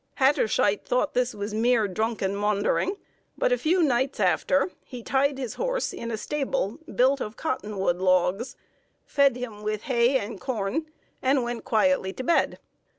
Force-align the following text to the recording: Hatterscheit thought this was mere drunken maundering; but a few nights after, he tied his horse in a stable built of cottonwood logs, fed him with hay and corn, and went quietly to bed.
Hatterscheit 0.17 0.83
thought 0.83 1.13
this 1.13 1.35
was 1.35 1.53
mere 1.53 1.87
drunken 1.87 2.35
maundering; 2.35 2.97
but 3.37 3.51
a 3.51 3.57
few 3.59 3.83
nights 3.83 4.19
after, 4.19 4.71
he 4.83 5.03
tied 5.03 5.37
his 5.37 5.53
horse 5.61 5.93
in 5.93 6.09
a 6.09 6.17
stable 6.17 6.79
built 6.95 7.21
of 7.21 7.37
cottonwood 7.37 7.97
logs, 7.97 8.55
fed 9.05 9.35
him 9.35 9.61
with 9.61 9.83
hay 9.83 10.17
and 10.17 10.41
corn, 10.41 10.87
and 11.21 11.43
went 11.43 11.65
quietly 11.65 12.11
to 12.13 12.23
bed. 12.23 12.57